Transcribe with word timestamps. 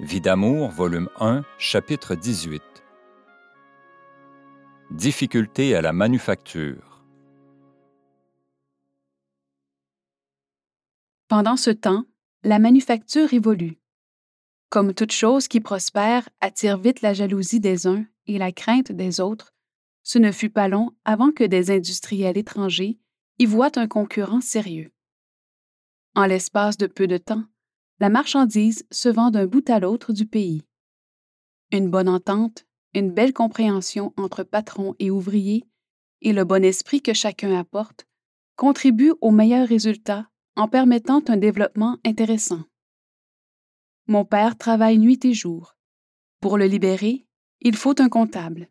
Vie 0.00 0.20
d'amour, 0.20 0.70
volume 0.70 1.08
1, 1.18 1.42
chapitre 1.58 2.14
18. 2.14 2.62
Difficultés 4.92 5.74
à 5.74 5.82
la 5.82 5.92
manufacture. 5.92 7.02
Pendant 11.26 11.56
ce 11.56 11.70
temps, 11.70 12.04
la 12.44 12.60
manufacture 12.60 13.34
évolue. 13.34 13.80
Comme 14.68 14.94
toute 14.94 15.10
chose 15.10 15.48
qui 15.48 15.58
prospère 15.58 16.28
attire 16.40 16.78
vite 16.78 17.02
la 17.02 17.12
jalousie 17.12 17.58
des 17.58 17.88
uns 17.88 18.04
et 18.28 18.38
la 18.38 18.52
crainte 18.52 18.92
des 18.92 19.18
autres, 19.18 19.52
ce 20.04 20.20
ne 20.20 20.30
fut 20.30 20.50
pas 20.50 20.68
long 20.68 20.92
avant 21.04 21.32
que 21.32 21.42
des 21.42 21.72
industriels 21.72 22.38
étrangers 22.38 23.00
y 23.40 23.46
voient 23.46 23.76
un 23.76 23.88
concurrent 23.88 24.40
sérieux. 24.40 24.92
En 26.14 26.24
l'espace 26.24 26.76
de 26.76 26.86
peu 26.86 27.08
de 27.08 27.18
temps, 27.18 27.42
la 28.00 28.08
marchandise 28.08 28.86
se 28.90 29.08
vend 29.08 29.30
d'un 29.30 29.46
bout 29.46 29.68
à 29.70 29.80
l'autre 29.80 30.12
du 30.12 30.26
pays. 30.26 30.62
Une 31.72 31.90
bonne 31.90 32.08
entente, 32.08 32.66
une 32.94 33.10
belle 33.10 33.32
compréhension 33.32 34.12
entre 34.16 34.42
patrons 34.44 34.94
et 34.98 35.10
ouvriers, 35.10 35.64
et 36.20 36.32
le 36.32 36.44
bon 36.44 36.64
esprit 36.64 37.02
que 37.02 37.12
chacun 37.12 37.58
apporte, 37.58 38.06
contribuent 38.56 39.14
au 39.20 39.30
meilleur 39.30 39.68
résultat 39.68 40.28
en 40.56 40.68
permettant 40.68 41.22
un 41.28 41.36
développement 41.36 41.98
intéressant. 42.04 42.64
Mon 44.06 44.24
père 44.24 44.56
travaille 44.56 44.98
nuit 44.98 45.20
et 45.24 45.34
jour. 45.34 45.76
Pour 46.40 46.56
le 46.56 46.66
libérer, 46.66 47.26
il 47.60 47.76
faut 47.76 48.00
un 48.00 48.08
comptable. 48.08 48.68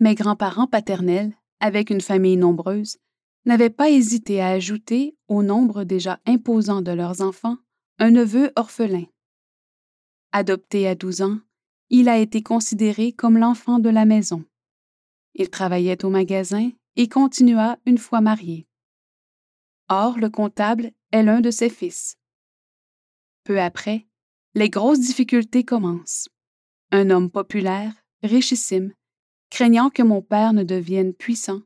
Mes 0.00 0.14
grands-parents 0.14 0.66
paternels, 0.66 1.34
avec 1.60 1.90
une 1.90 2.00
famille 2.00 2.36
nombreuse, 2.36 2.98
n'avaient 3.44 3.70
pas 3.70 3.90
hésité 3.90 4.40
à 4.40 4.48
ajouter, 4.48 5.16
au 5.28 5.42
nombre 5.42 5.84
déjà 5.84 6.20
imposant 6.26 6.82
de 6.82 6.92
leurs 6.92 7.20
enfants, 7.20 7.58
un 7.98 8.10
neveu 8.10 8.52
orphelin. 8.56 9.04
Adopté 10.32 10.88
à 10.88 10.94
12 10.94 11.22
ans, 11.22 11.38
il 11.90 12.08
a 12.08 12.18
été 12.18 12.42
considéré 12.42 13.12
comme 13.12 13.38
l'enfant 13.38 13.78
de 13.78 13.88
la 13.88 14.04
maison. 14.04 14.44
Il 15.34 15.50
travaillait 15.50 16.04
au 16.04 16.10
magasin 16.10 16.70
et 16.96 17.08
continua 17.08 17.78
une 17.86 17.98
fois 17.98 18.20
marié. 18.20 18.66
Or, 19.88 20.18
le 20.18 20.30
comptable 20.30 20.92
est 21.12 21.22
l'un 21.22 21.40
de 21.40 21.50
ses 21.50 21.68
fils. 21.68 22.16
Peu 23.44 23.60
après, 23.60 24.06
les 24.54 24.70
grosses 24.70 25.00
difficultés 25.00 25.64
commencent. 25.64 26.28
Un 26.90 27.10
homme 27.10 27.30
populaire, 27.30 27.92
richissime, 28.22 28.92
craignant 29.50 29.90
que 29.90 30.02
mon 30.02 30.22
père 30.22 30.52
ne 30.52 30.62
devienne 30.62 31.12
puissant, 31.12 31.60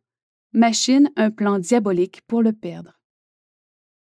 machine 0.52 1.10
un 1.16 1.30
plan 1.30 1.58
diabolique 1.58 2.22
pour 2.22 2.42
le 2.42 2.52
perdre. 2.52 3.00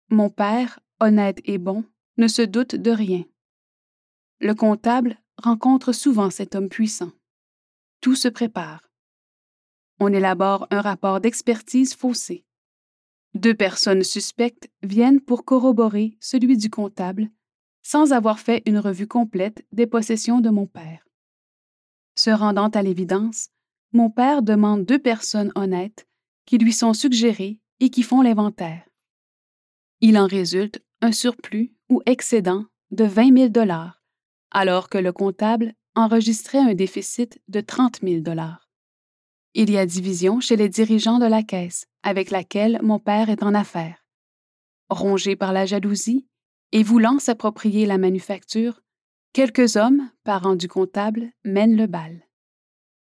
Mon 0.09 0.31
père, 0.31 0.81
honnête 1.01 1.41
et 1.45 1.59
bon, 1.59 1.85
ne 2.17 2.29
se 2.29 2.43
doute 2.43 2.75
de 2.75 2.91
rien. 2.91 3.25
Le 4.41 4.55
comptable 4.55 5.19
rencontre 5.37 5.93
souvent 5.93 6.31
cet 6.31 6.55
homme 6.55 6.69
puissant. 6.69 7.13
Tout 8.01 8.15
se 8.15 8.29
prépare. 8.29 8.91
On 10.01 10.13
élabore 10.13 10.67
un 10.71 10.81
rapport 10.81 11.21
d'expertise 11.21 11.95
faussé. 11.95 12.45
Deux 13.35 13.55
personnes 13.55 14.03
suspectes 14.03 14.69
viennent 14.83 15.21
pour 15.21 15.45
corroborer 15.45 16.17
celui 16.21 16.57
du 16.57 16.69
comptable 16.69 17.31
sans 17.83 18.13
avoir 18.13 18.39
fait 18.39 18.63
une 18.67 18.79
revue 18.79 19.09
complète 19.09 19.65
des 19.73 19.87
possessions 19.87 20.41
de 20.41 20.51
mon 20.51 20.67
père. 20.67 21.05
Se 22.15 22.31
rendant 22.31 22.69
à 22.69 22.83
l'évidence, 22.83 23.49
mon 23.93 24.11
père 24.11 24.43
demande 24.43 24.85
deux 24.85 24.99
personnes 24.99 25.53
honnêtes 25.55 26.07
qui 26.47 26.59
lui 26.59 26.73
sont 26.73 26.95
suggérées 26.95 27.61
et 27.81 27.91
qui 27.91 28.03
font 28.03 28.23
l'inventaire. 28.23 28.85
Il 30.01 30.19
en 30.19 30.27
résulte 30.27 30.83
un 31.01 31.13
surplus 31.13 31.73
ou 31.89 32.03
excédent 32.07 32.67
de 32.91 33.05
20 33.05 33.37
000 33.37 33.49
dollars, 33.49 34.03
alors 34.51 34.89
que 34.89 34.99
le 34.99 35.13
comptable 35.13 35.75
enregistrait 35.95 36.59
un 36.59 36.75
déficit 36.75 37.41
de 37.49 37.61
30 37.61 38.01
000 38.03 38.21
dollars. 38.21 38.69
Il 39.55 39.71
y 39.71 39.79
a 39.79 39.87
division 39.87 40.41
chez 40.41 40.57
les 40.57 40.69
dirigeants 40.69 41.19
de 41.19 41.27
la 41.27 41.43
caisse 41.43 41.87
avec 42.03 42.31
laquelle 42.31 42.81
mon 42.83 42.99
père 42.99 43.31
est 43.31 43.43
en 43.43 43.55
affaires. 43.55 44.07
Rongé 44.89 45.37
par 45.37 45.53
la 45.53 45.67
jalousie 45.67 46.27
et 46.73 46.83
voulant 46.83 47.19
s'approprier 47.19 47.87
la 47.87 47.99
manufacture, 47.99 48.81
quelques 49.33 49.77
hommes, 49.77 50.11
parents 50.25 50.57
du 50.57 50.69
comptable, 50.69 51.31
mènent 51.45 51.77
le 51.77 51.87
bal. 51.87 52.23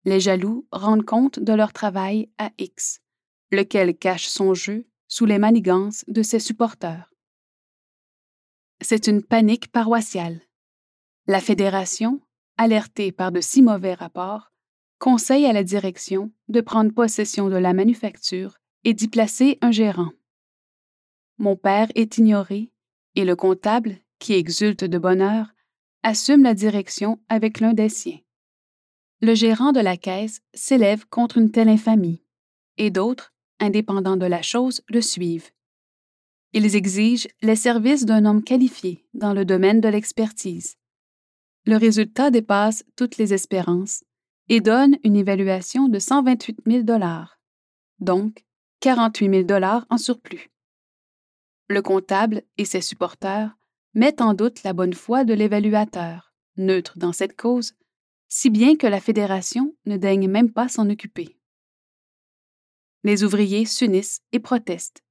Les 0.05 0.19
jaloux 0.19 0.65
rendent 0.71 1.05
compte 1.05 1.39
de 1.39 1.53
leur 1.53 1.73
travail 1.73 2.29
à 2.37 2.51
X 2.57 3.01
lequel 3.51 3.97
cache 3.97 4.27
son 4.27 4.53
jeu 4.53 4.87
sous 5.07 5.25
les 5.25 5.39
manigances 5.39 6.03
de 6.07 6.21
ses 6.21 6.39
supporters. 6.39 7.11
C'est 8.81 9.07
une 9.07 9.23
panique 9.23 9.71
paroissiale. 9.71 10.41
La 11.27 11.41
Fédération, 11.41 12.21
alertée 12.57 13.11
par 13.11 13.31
de 13.31 13.41
si 13.41 13.61
mauvais 13.61 13.93
rapports, 13.93 14.51
conseille 14.99 15.45
à 15.45 15.53
la 15.53 15.63
direction 15.63 16.31
de 16.47 16.61
prendre 16.61 16.93
possession 16.93 17.49
de 17.49 17.55
la 17.55 17.73
manufacture 17.73 18.57
et 18.83 18.93
d'y 18.93 19.07
placer 19.07 19.57
un 19.61 19.71
gérant. 19.71 20.11
Mon 21.37 21.55
père 21.55 21.87
est 21.95 22.17
ignoré 22.17 22.71
et 23.17 23.25
le 23.25 23.35
comptable, 23.35 23.97
qui 24.19 24.33
exulte 24.33 24.83
de 24.83 24.97
bonheur, 24.99 25.47
assume 26.03 26.43
la 26.43 26.53
direction 26.53 27.19
avec 27.29 27.59
l'un 27.59 27.73
des 27.73 27.89
siens. 27.89 28.19
Le 29.21 29.33
gérant 29.33 29.71
de 29.71 29.79
la 29.79 29.97
caisse 29.97 30.41
s'élève 30.53 31.07
contre 31.07 31.39
une 31.39 31.49
telle 31.49 31.69
infamie, 31.69 32.21
et 32.77 32.91
d'autres, 32.91 33.33
indépendants 33.59 34.17
de 34.17 34.25
la 34.25 34.41
chose, 34.41 34.81
le 34.89 35.01
suivent. 35.01 35.49
Ils 36.53 36.75
exigent 36.75 37.27
les 37.41 37.55
services 37.55 38.05
d'un 38.05 38.25
homme 38.25 38.43
qualifié 38.43 39.05
dans 39.13 39.33
le 39.33 39.45
domaine 39.45 39.81
de 39.81 39.89
l'expertise. 39.89 40.75
Le 41.65 41.75
résultat 41.75 42.31
dépasse 42.31 42.83
toutes 42.95 43.17
les 43.17 43.33
espérances 43.33 44.03
et 44.49 44.61
donne 44.61 44.97
une 45.03 45.15
évaluation 45.15 45.89
de 45.89 45.99
128 45.99 46.59
000 46.65 46.83
donc 47.99 48.45
48 48.79 49.47
000 49.47 49.61
en 49.89 49.97
surplus. 49.97 50.49
Le 51.67 51.81
comptable 51.81 52.43
et 52.57 52.65
ses 52.65 52.81
supporters 52.81 53.57
mettent 53.93 54.21
en 54.21 54.33
doute 54.33 54.63
la 54.63 54.73
bonne 54.73 54.93
foi 54.93 55.25
de 55.25 55.33
l'évaluateur, 55.33 56.33
neutre 56.55 56.97
dans 56.97 57.11
cette 57.11 57.35
cause, 57.35 57.73
si 58.29 58.49
bien 58.49 58.75
que 58.75 58.87
la 58.87 59.01
Fédération 59.01 59.75
ne 59.85 59.97
daigne 59.97 60.29
même 60.29 60.51
pas 60.51 60.69
s'en 60.69 60.89
occuper. 60.89 61.36
Les 63.07 63.23
ouvriers 63.23 63.63
s'unissent 63.63 64.19
et 64.33 64.39
protestent. 64.39 65.01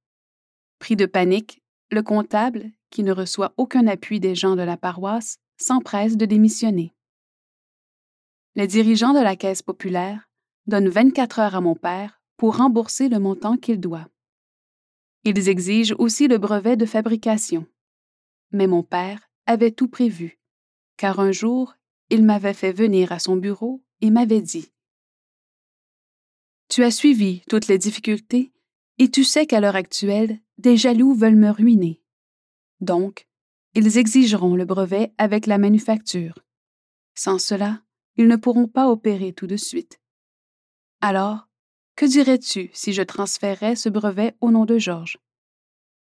Pris 0.77 0.95
de 0.95 1.07
panique, 1.07 1.63
le 1.89 2.03
comptable, 2.03 2.69
qui 2.91 3.01
ne 3.01 3.11
reçoit 3.11 3.55
aucun 3.57 3.87
appui 3.87 4.19
des 4.19 4.35
gens 4.35 4.55
de 4.55 4.61
la 4.61 4.77
paroisse, 4.77 5.39
s'empresse 5.59 6.15
de 6.15 6.27
démissionner. 6.27 6.93
Les 8.53 8.67
dirigeants 8.67 9.15
de 9.15 9.19
la 9.19 9.35
Caisse 9.35 9.63
populaire 9.63 10.29
donnent 10.67 10.89
24 10.89 11.39
heures 11.39 11.55
à 11.55 11.61
mon 11.61 11.73
père 11.73 12.21
pour 12.37 12.57
rembourser 12.57 13.09
le 13.09 13.17
montant 13.17 13.57
qu'il 13.57 13.79
doit. 13.79 14.07
Ils 15.23 15.49
exigent 15.49 15.95
aussi 15.97 16.27
le 16.27 16.37
brevet 16.37 16.77
de 16.77 16.85
fabrication. 16.85 17.65
Mais 18.51 18.67
mon 18.67 18.83
père 18.83 19.27
avait 19.47 19.71
tout 19.71 19.87
prévu, 19.87 20.37
car 20.97 21.19
un 21.19 21.31
jour, 21.31 21.73
il 22.11 22.23
m'avait 22.23 22.53
fait 22.53 22.73
venir 22.73 23.11
à 23.11 23.17
son 23.17 23.37
bureau 23.37 23.81
et 24.01 24.11
m'avait 24.11 24.41
dit 24.43 24.71
tu 26.69 26.83
as 26.83 26.91
suivi 26.91 27.41
toutes 27.49 27.67
les 27.67 27.77
difficultés 27.77 28.51
et 28.97 29.09
tu 29.09 29.23
sais 29.23 29.45
qu'à 29.45 29.59
l'heure 29.59 29.75
actuelle, 29.75 30.39
des 30.57 30.77
jaloux 30.77 31.13
veulent 31.13 31.35
me 31.35 31.49
ruiner. 31.49 32.01
Donc, 32.81 33.27
ils 33.73 33.97
exigeront 33.97 34.55
le 34.55 34.65
brevet 34.65 35.13
avec 35.17 35.45
la 35.45 35.57
manufacture. 35.57 36.39
Sans 37.15 37.39
cela, 37.39 37.81
ils 38.15 38.27
ne 38.27 38.35
pourront 38.35 38.67
pas 38.67 38.89
opérer 38.89 39.33
tout 39.33 39.47
de 39.47 39.57
suite. 39.57 39.99
Alors, 41.01 41.47
que 41.95 42.05
dirais-tu 42.05 42.69
si 42.73 42.93
je 42.93 43.03
transférais 43.03 43.75
ce 43.75 43.89
brevet 43.89 44.35
au 44.41 44.51
nom 44.51 44.65
de 44.65 44.77
Georges? 44.77 45.19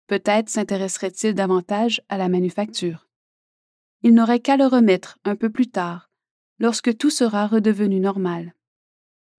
Peut-être 0.06 0.48
s'intéresserait-il 0.48 1.34
davantage 1.34 2.02
à 2.08 2.18
la 2.18 2.28
manufacture. 2.28 3.08
Il 4.02 4.14
n'aurait 4.14 4.40
qu'à 4.40 4.56
le 4.56 4.66
remettre 4.66 5.18
un 5.24 5.34
peu 5.34 5.50
plus 5.50 5.68
tard, 5.68 6.10
lorsque 6.58 6.96
tout 6.96 7.10
sera 7.10 7.46
redevenu 7.46 8.00
normal. 8.00 8.54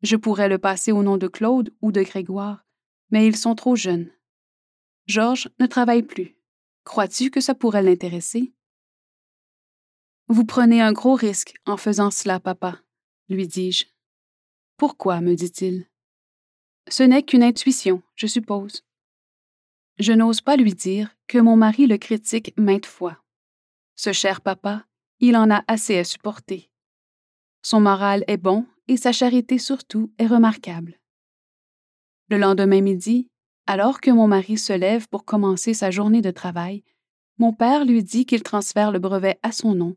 Je 0.05 0.17
pourrais 0.17 0.49
le 0.49 0.59
passer 0.59 0.91
au 0.91 1.01
nom 1.01 1.17
de 1.17 1.27
Claude 1.27 1.73
ou 1.81 1.91
de 1.91 2.03
Grégoire, 2.03 2.63
mais 3.09 3.25
ils 3.25 3.35
sont 3.35 3.55
trop 3.55 3.75
jeunes. 3.75 4.11
Georges 5.07 5.49
ne 5.59 5.65
travaille 5.65 6.03
plus. 6.03 6.37
Crois-tu 6.83 7.31
que 7.31 7.41
ça 7.41 7.55
pourrait 7.55 7.81
l'intéresser? 7.81 8.53
Vous 10.27 10.45
prenez 10.45 10.79
un 10.79 10.93
gros 10.93 11.15
risque 11.15 11.55
en 11.65 11.75
faisant 11.75 12.11
cela, 12.11 12.39
papa, 12.39 12.79
lui 13.29 13.47
dis-je. 13.47 13.85
Pourquoi? 14.77 15.21
me 15.21 15.33
dit-il? 15.33 15.87
Ce 16.87 17.01
n'est 17.01 17.23
qu'une 17.23 17.41
intuition, 17.41 18.03
je 18.13 18.27
suppose. 18.27 18.85
Je 19.97 20.13
n'ose 20.13 20.41
pas 20.41 20.55
lui 20.55 20.75
dire 20.75 21.15
que 21.25 21.39
mon 21.39 21.55
mari 21.55 21.87
le 21.87 21.97
critique 21.97 22.53
maintes 22.57 22.85
fois. 22.85 23.23
Ce 23.95 24.13
cher 24.13 24.41
papa, 24.41 24.85
il 25.19 25.35
en 25.35 25.49
a 25.49 25.63
assez 25.67 25.97
à 25.97 26.03
supporter. 26.03 26.69
Son 27.65 27.81
moral 27.81 28.23
est 28.27 28.37
bon 28.37 28.67
et 28.87 28.95
sa 28.95 29.11
charité 29.11 29.57
surtout 29.57 30.13
est 30.19 30.27
remarquable. 30.27 30.99
Le 32.29 32.37
lendemain 32.37 32.81
midi, 32.81 33.27
alors 33.65 34.01
que 34.01 34.11
mon 34.11 34.27
mari 34.27 34.59
se 34.59 34.71
lève 34.71 35.07
pour 35.07 35.25
commencer 35.25 35.73
sa 35.73 35.89
journée 35.89 36.21
de 36.21 36.29
travail, 36.29 36.83
mon 37.39 37.53
père 37.53 37.83
lui 37.83 38.03
dit 38.03 38.27
qu'il 38.27 38.43
transfère 38.43 38.91
le 38.91 38.99
brevet 38.99 39.39
à 39.41 39.51
son 39.51 39.73
nom 39.73 39.95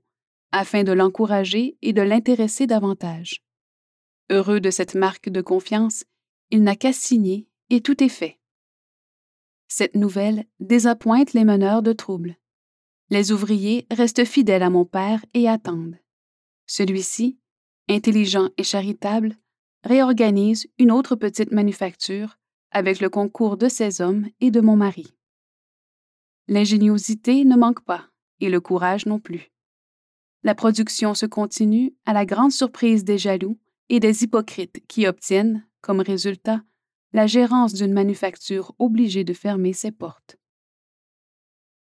afin 0.50 0.82
de 0.82 0.92
l'encourager 0.92 1.76
et 1.82 1.92
de 1.92 2.00
l'intéresser 2.00 2.66
davantage. 2.66 3.42
Heureux 4.30 4.60
de 4.60 4.70
cette 4.70 4.94
marque 4.94 5.28
de 5.28 5.42
confiance, 5.42 6.04
il 6.50 6.62
n'a 6.62 6.74
qu'à 6.74 6.94
signer 6.94 7.50
et 7.68 7.82
tout 7.82 8.02
est 8.02 8.08
fait. 8.08 8.38
Cette 9.66 9.94
nouvelle 9.94 10.46
désappointe 10.58 11.34
les 11.34 11.44
meneurs 11.44 11.82
de 11.82 11.92
troubles. 11.92 12.38
Les 13.10 13.30
ouvriers 13.30 13.86
restent 13.90 14.24
fidèles 14.24 14.62
à 14.62 14.70
mon 14.70 14.86
père 14.86 15.22
et 15.34 15.50
attendent. 15.50 15.98
Celui-ci, 16.64 17.38
intelligent 17.88 18.50
et 18.56 18.64
charitable, 18.64 19.36
réorganise 19.84 20.66
une 20.78 20.90
autre 20.90 21.16
petite 21.16 21.52
manufacture 21.52 22.38
avec 22.70 23.00
le 23.00 23.08
concours 23.08 23.56
de 23.56 23.68
ses 23.68 24.00
hommes 24.00 24.28
et 24.40 24.50
de 24.50 24.60
mon 24.60 24.76
mari. 24.76 25.14
L'ingéniosité 26.48 27.44
ne 27.44 27.56
manque 27.56 27.84
pas 27.84 28.08
et 28.40 28.48
le 28.48 28.60
courage 28.60 29.06
non 29.06 29.18
plus. 29.18 29.50
La 30.42 30.54
production 30.54 31.14
se 31.14 31.26
continue 31.26 31.94
à 32.06 32.12
la 32.12 32.24
grande 32.24 32.52
surprise 32.52 33.04
des 33.04 33.18
jaloux 33.18 33.58
et 33.88 34.00
des 34.00 34.22
hypocrites 34.22 34.86
qui 34.86 35.06
obtiennent, 35.06 35.66
comme 35.80 36.00
résultat, 36.00 36.62
la 37.12 37.26
gérance 37.26 37.72
d'une 37.72 37.92
manufacture 37.92 38.74
obligée 38.78 39.24
de 39.24 39.32
fermer 39.32 39.72
ses 39.72 39.90
portes. 39.90 40.36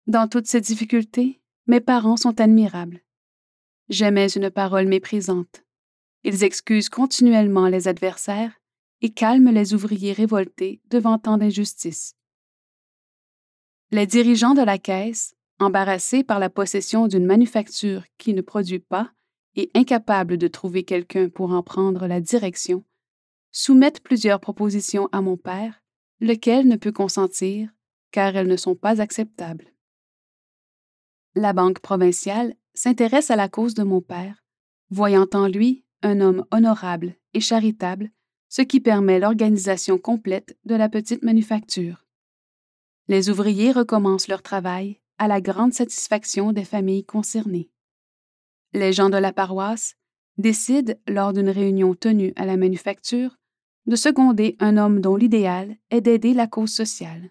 Dans 0.06 0.29
toutes 0.29 0.46
ces 0.46 0.61
difficultés, 0.61 1.41
mes 1.67 1.81
parents 1.81 2.17
sont 2.17 2.41
admirables. 2.41 3.03
J'aimais 3.88 4.29
une 4.29 4.50
parole 4.50 4.87
méprisante. 4.87 5.62
Ils 6.25 6.44
excusent 6.44 6.88
continuellement 6.88 7.69
les 7.69 7.88
adversaires 7.88 8.52
et 9.00 9.11
calment 9.11 9.50
les 9.50 9.72
ouvriers 9.75 10.12
révoltés 10.12 10.81
devant 10.90 11.19
tant 11.19 11.38
d'injustice. 11.38 12.14
Les 13.90 14.06
dirigeants 14.06 14.55
de 14.55 14.62
la 14.62 14.78
caisse, 14.78 15.34
embarrassés 15.58 16.22
par 16.22 16.38
la 16.38 16.50
possession 16.50 17.08
d'une 17.08 17.26
manufacture 17.26 18.05
qui 18.19 18.34
ne 18.34 18.43
produit 18.43 18.78
pas 18.78 19.11
et 19.56 19.70
incapables 19.75 20.38
de 20.38 20.49
trouver 20.49 20.84
quelqu'un 20.84 21.28
pour 21.28 21.52
en 21.52 21.62
prendre 21.62 22.06
la 22.06 22.20
direction, 22.20 22.84
soumettent 23.50 24.00
plusieurs 24.00 24.40
propositions 24.40 25.08
à 25.12 25.22
mon 25.22 25.37
père, 25.37 25.82
lequel 26.20 26.69
ne 26.69 26.76
peut 26.76 26.93
consentir, 26.93 27.69
car 28.12 28.37
elles 28.37 28.46
ne 28.46 28.56
sont 28.56 28.76
pas 28.76 29.00
acceptables. 29.00 29.72
La 31.34 31.52
Banque 31.52 31.81
provinciale 31.81 32.55
s'intéresse 32.75 33.31
à 33.31 33.37
la 33.37 33.49
cause 33.49 33.75
de 33.75 33.82
mon 33.82 34.00
père, 34.00 34.44
voyant 34.90 35.26
en 35.32 35.49
lui 35.49 35.84
un 36.02 36.20
homme 36.20 36.44
honorable 36.50 37.14
et 37.35 37.41
charitable, 37.41 38.11
ce 38.49 38.62
qui 38.62 38.81
permet 38.81 39.19
l'organisation 39.19 39.99
complète 39.99 40.58
de 40.64 40.75
la 40.75 40.88
petite 40.88 41.23
manufacture. 41.23 42.05
Les 43.08 43.31
ouvriers 43.31 43.73
recommencent 43.73 44.29
leur 44.29 44.43
travail 44.43 45.00
à 45.19 45.29
la 45.29 45.41
grande 45.41 45.75
satisfaction 45.75 46.52
des 46.52 46.64
familles 46.64 47.05
concernées. 47.05 47.70
Les 48.73 48.93
gens 48.93 49.11
de 49.11 49.17
la 49.17 49.32
paroisse 49.32 49.97
décident, 50.38 50.94
lors 51.06 51.32
d'une 51.32 51.50
réunion 51.50 51.94
tenue 51.94 52.32
à 52.37 52.46
la 52.46 52.56
manufacture, 52.56 53.37
de 53.87 53.96
seconder 53.96 54.56
un 54.61 54.76
homme 54.76 55.00
dont 55.00 55.17
l'idéal 55.17 55.76
est 55.91 56.00
d'aider 56.00 56.35
la 56.35 56.46
cause 56.46 56.73
sociale. 56.73 57.31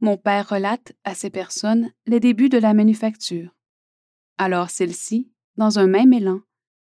Mon 0.00 0.16
père 0.16 0.48
relate 0.48 0.92
à 1.04 1.14
ces 1.14 1.30
personnes 1.30 1.90
les 2.06 2.20
débuts 2.20 2.48
de 2.48 2.58
la 2.58 2.74
manufacture. 2.74 3.54
Alors 4.36 4.70
celles-ci, 4.70 5.32
dans 5.56 5.78
un 5.78 5.88
même 5.88 6.12
élan, 6.12 6.40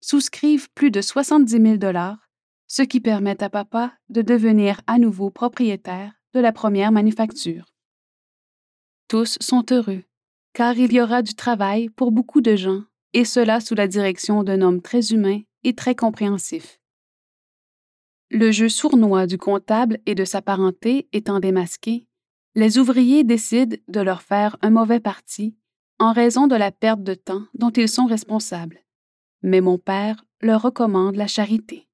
souscrivent 0.03 0.69
plus 0.75 0.91
de 0.91 1.01
70 1.01 1.51
000 1.51 1.77
dollars, 1.77 2.29
ce 2.67 2.83
qui 2.83 3.01
permet 3.01 3.43
à 3.43 3.49
papa 3.49 3.95
de 4.11 4.21
devenir 4.21 4.83
à 4.87 4.99
nouveau 4.99 5.31
propriétaire 5.31 6.13
de 6.35 6.41
la 6.41 6.53
première 6.53 6.93
manufacture. 6.93 7.73
Tous 9.09 9.39
sont 9.41 9.65
heureux, 9.71 10.03
car 10.53 10.77
il 10.77 10.93
y 10.93 11.01
aura 11.01 11.23
du 11.23 11.35
travail 11.35 11.89
pour 11.89 12.13
beaucoup 12.13 12.41
de 12.41 12.57
gens, 12.57 12.83
et 13.13 13.25
cela 13.25 13.61
sous 13.61 13.75
la 13.75 13.87
direction 13.89 14.43
d'un 14.43 14.61
homme 14.61 14.83
très 14.83 15.13
humain 15.13 15.41
et 15.65 15.75
très 15.75 15.95
compréhensif. 15.95 16.81
Le 18.31 18.51
jeu 18.51 18.69
sournois 18.69 19.27
du 19.27 19.37
comptable 19.39 19.99
et 20.07 20.15
de 20.15 20.25
sa 20.25 20.41
parenté 20.41 21.09
étant 21.13 21.39
démasqué, 21.39 22.07
les 22.55 22.79
ouvriers 22.79 23.25
décident 23.25 23.77
de 23.89 24.01
leur 24.01 24.23
faire 24.23 24.57
un 24.63 24.71
mauvais 24.71 25.01
parti 25.01 25.55
en 25.99 26.13
raison 26.13 26.47
de 26.47 26.57
la 26.57 26.73
perte 26.73 27.03
de 27.03 27.15
temps 27.15 27.45
dont 27.55 27.71
ils 27.71 27.89
sont 27.89 28.07
responsables. 28.07 28.83
Mais 29.43 29.61
mon 29.61 29.79
père 29.79 30.25
leur 30.41 30.63
recommande 30.63 31.17
la 31.17 31.27
charité. 31.27 31.89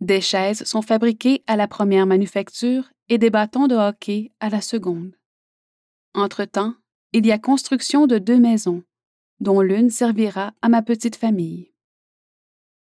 Des 0.00 0.20
chaises 0.20 0.64
sont 0.64 0.82
fabriquées 0.82 1.42
à 1.46 1.56
la 1.56 1.68
première 1.68 2.06
manufacture 2.06 2.90
et 3.08 3.18
des 3.18 3.30
bâtons 3.30 3.66
de 3.66 3.74
hockey 3.74 4.32
à 4.40 4.50
la 4.50 4.60
seconde. 4.60 5.16
Entre-temps, 6.14 6.74
il 7.12 7.26
y 7.26 7.32
a 7.32 7.38
construction 7.38 8.06
de 8.06 8.18
deux 8.18 8.38
maisons, 8.38 8.82
dont 9.40 9.60
l'une 9.60 9.90
servira 9.90 10.54
à 10.60 10.68
ma 10.68 10.82
petite 10.82 11.16
famille. 11.16 11.72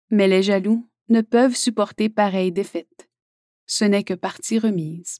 Mais 0.09 0.27
les 0.27 0.43
jaloux 0.43 0.87
ne 1.09 1.21
peuvent 1.21 1.55
supporter 1.55 2.09
pareille 2.09 2.51
défaite. 2.51 3.09
Ce 3.65 3.85
n'est 3.85 4.03
que 4.03 4.13
partie 4.13 4.59
remise. 4.59 5.19